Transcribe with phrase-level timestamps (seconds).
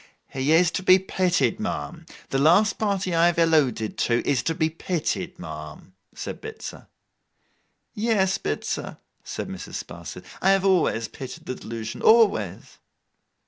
[0.29, 2.07] 'He is to be pitied, ma'am.
[2.29, 6.87] The last party I have alluded to, is to be pitied, ma'am,' said Bitzer.
[7.93, 9.75] 'Yes, Bitzer,' said Mrs.
[9.85, 10.25] Sparsit.
[10.41, 12.79] 'I have always pitied the delusion, always.